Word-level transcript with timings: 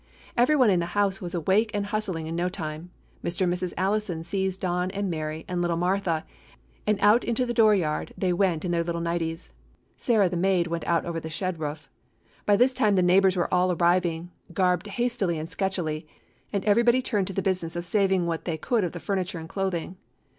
Every 0.35 0.55
one 0.55 0.71
in 0.71 0.79
the 0.79 0.87
house 0.97 1.21
was 1.21 1.35
awake 1.35 1.69
and 1.75 1.85
hustling 1.85 2.25
in 2.25 2.35
no 2.35 2.49
time. 2.49 2.89
Mr. 3.23 3.41
and 3.41 3.53
Mrs. 3.53 3.71
Allison 3.77 4.23
seized 4.23 4.59
Don 4.61 4.89
and 4.89 5.11
Mary 5.11 5.45
and 5.47 5.61
little 5.61 5.77
Martha, 5.77 6.25
and 6.87 6.97
out 7.01 7.23
into 7.23 7.45
the 7.45 7.53
door 7.53 7.75
yard 7.75 8.11
they 8.17 8.33
went 8.33 8.65
in 8.65 8.71
their 8.71 8.83
little 8.83 8.99
nighties. 8.99 9.51
Sarah 9.97 10.27
the 10.27 10.35
maid 10.35 10.65
went 10.65 10.87
out 10.87 11.05
over 11.05 11.19
the 11.19 11.29
shed 11.29 11.59
roof. 11.59 11.87
By 12.47 12.55
this 12.55 12.73
time 12.73 12.95
the 12.95 13.03
neighbors 13.03 13.35
were 13.35 13.53
all 13.53 13.73
arriving, 13.79 14.31
garbed 14.51 14.87
hastily 14.87 15.37
and 15.37 15.47
sketchily, 15.47 16.07
and 16.51 16.65
everybody 16.65 17.03
turned 17.03 17.27
to 17.27 17.33
the 17.33 17.43
business 17.43 17.75
of 17.75 17.85
saving 17.85 18.25
what 18.25 18.45
they 18.45 18.57
could 18.57 18.83
of 18.83 18.93
the 18.93 18.99
furniture 18.99 19.37
and 19.37 19.47
clothing. 19.47 19.97